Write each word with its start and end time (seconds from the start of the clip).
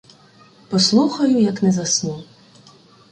Послухаю, 0.69 1.41
як 1.41 1.61
не 1.63 1.71
засну. 1.71 2.23